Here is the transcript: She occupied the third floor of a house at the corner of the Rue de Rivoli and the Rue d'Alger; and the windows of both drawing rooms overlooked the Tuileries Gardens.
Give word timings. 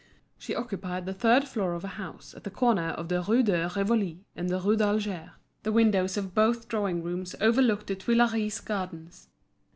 She 0.39 0.55
occupied 0.55 1.05
the 1.05 1.13
third 1.13 1.47
floor 1.47 1.75
of 1.75 1.83
a 1.83 1.87
house 1.89 2.33
at 2.33 2.43
the 2.43 2.49
corner 2.49 2.87
of 2.89 3.07
the 3.07 3.21
Rue 3.21 3.43
de 3.43 3.69
Rivoli 3.75 4.25
and 4.35 4.49
the 4.49 4.59
Rue 4.59 4.75
d'Alger; 4.75 5.11
and 5.11 5.31
the 5.61 5.71
windows 5.71 6.17
of 6.17 6.33
both 6.33 6.67
drawing 6.67 7.03
rooms 7.03 7.35
overlooked 7.39 7.85
the 7.85 7.95
Tuileries 7.95 8.59
Gardens. 8.61 9.29